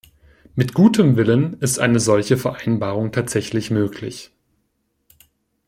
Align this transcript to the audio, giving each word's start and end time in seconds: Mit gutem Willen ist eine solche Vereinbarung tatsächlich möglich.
Mit 0.55 0.73
gutem 0.73 1.15
Willen 1.15 1.59
ist 1.59 1.77
eine 1.77 1.99
solche 1.99 2.35
Vereinbarung 2.35 3.11
tatsächlich 3.11 3.69
möglich. 3.69 4.31